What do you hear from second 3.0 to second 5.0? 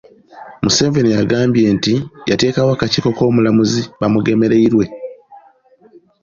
k’Omulamuzi Bamugemereirwe.